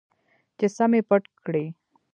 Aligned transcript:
چې 0.57 0.67
سم 0.75 0.89
مې 0.91 1.01
پټ 1.09 1.23
کړي. 1.45 1.65